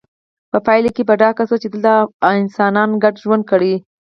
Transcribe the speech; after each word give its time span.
په 0.51 0.57
پایله 0.65 0.89
کې 0.95 1.03
په 1.09 1.13
ډاګه 1.21 1.43
شوه 1.47 1.57
چې 1.61 1.67
دلته 1.73 1.93
انسانانو 2.35 2.99
ګډ 3.03 3.15
ژوند 3.23 3.43
کړی 3.51 3.73